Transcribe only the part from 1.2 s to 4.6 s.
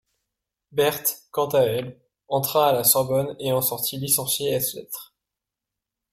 quant à elle, entra à la Sorbonne et en sortit licenciée